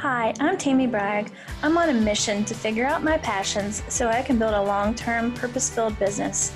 [0.00, 1.30] Hi, I'm Tammy Bragg.
[1.62, 4.94] I'm on a mission to figure out my passions so I can build a long
[4.94, 6.54] term, purpose filled business.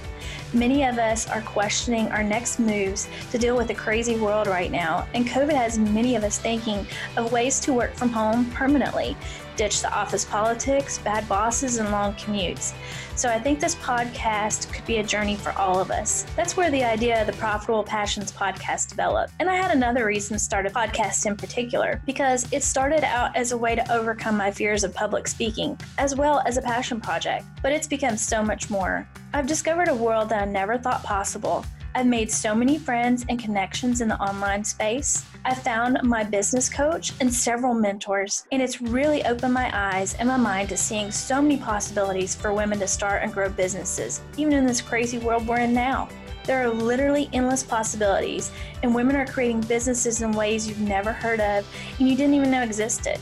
[0.52, 4.70] Many of us are questioning our next moves to deal with the crazy world right
[4.70, 6.86] now, and COVID has many of us thinking
[7.17, 9.16] of ways to work from home permanently,
[9.56, 12.72] ditch the office politics, bad bosses, and long commutes.
[13.16, 16.27] So I think this podcast could be a journey for all of us.
[16.34, 19.32] That's where the idea of the Profitable Passions podcast developed.
[19.38, 23.36] And I had another reason to start a podcast in particular, because it started out
[23.36, 27.00] as a way to overcome my fears of public speaking, as well as a passion
[27.00, 27.44] project.
[27.62, 29.06] But it's become so much more.
[29.34, 31.66] I've discovered a world that I never thought possible.
[31.96, 35.27] I've made so many friends and connections in the online space.
[35.45, 40.28] I found my business coach and several mentors, and it's really opened my eyes and
[40.28, 44.52] my mind to seeing so many possibilities for women to start and grow businesses, even
[44.52, 46.09] in this crazy world we're in now.
[46.45, 48.53] There are literally endless possibilities,
[48.84, 51.66] and women are creating businesses in ways you've never heard of
[51.98, 53.19] and you didn't even know existed.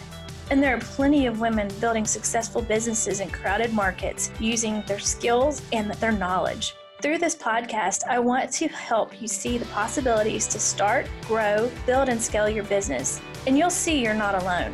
[0.50, 5.62] And there are plenty of women building successful businesses in crowded markets using their skills
[5.72, 6.74] and their knowledge.
[7.00, 12.08] Through this podcast, I want to help you see the possibilities to start, grow, build,
[12.08, 13.20] and scale your business.
[13.46, 14.72] And you'll see you're not alone.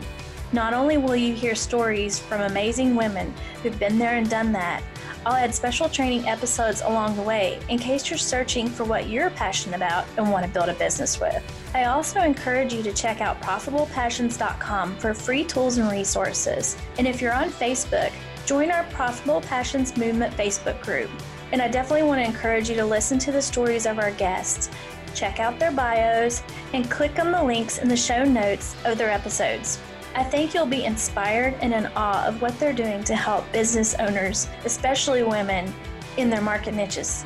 [0.52, 4.82] Not only will you hear stories from amazing women who've been there and done that,
[5.26, 9.28] I'll add special training episodes along the way in case you're searching for what you're
[9.28, 11.42] passionate about and want to build a business with.
[11.74, 16.78] I also encourage you to check out profitablepassions.com for free tools and resources.
[16.96, 18.10] And if you're on Facebook,
[18.46, 21.10] join our Profitable Passions Movement Facebook group.
[21.52, 24.70] And I definitely want to encourage you to listen to the stories of our guests,
[25.14, 29.10] check out their bios, and click on the links in the show notes of their
[29.10, 29.78] episodes.
[30.18, 33.94] I think you'll be inspired and in awe of what they're doing to help business
[34.00, 35.72] owners, especially women,
[36.16, 37.24] in their market niches.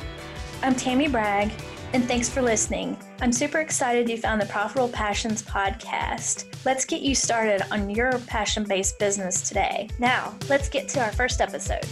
[0.61, 1.51] I'm Tammy Bragg,
[1.93, 2.95] and thanks for listening.
[3.19, 6.45] I'm super excited you found the Profitable Passions podcast.
[6.65, 9.89] Let's get you started on your passion based business today.
[9.97, 11.87] Now, let's get to our first episode.